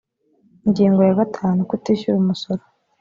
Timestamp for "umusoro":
2.19-2.63